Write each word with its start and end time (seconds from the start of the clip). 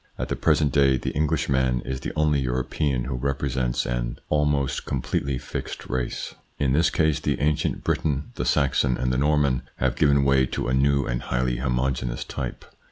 At 0.17 0.29
the 0.29 0.35
present 0.35 0.71
day 0.73 0.97
the 0.97 1.11
Englishman 1.11 1.81
is 1.81 1.99
the 1.99 2.11
only 2.15 2.39
European 2.39 3.03
who 3.03 3.13
represents 3.13 3.85
an 3.85 4.15
58 4.15 4.15
THE 4.15 4.15
PSYCHOLOGY 4.15 4.15
OF 4.15 4.15
PEOPLES: 4.15 4.39
almost 4.39 4.85
completely 4.87 5.37
fixed 5.37 5.89
race. 5.91 6.35
In 6.57 6.73
his 6.73 6.89
case 6.89 7.19
the 7.19 7.39
ancient 7.39 7.83
Briton, 7.83 8.31
the 8.33 8.43
Saxon, 8.45 8.97
and 8.97 9.13
the 9.13 9.19
Norman 9.19 9.61
have 9.75 9.95
given 9.95 10.23
way 10.25 10.47
to 10.47 10.69
a 10.69 10.73
new 10.73 11.05
and 11.05 11.21
highly 11.21 11.57
homogeneous 11.57 12.23
type. 12.23 12.65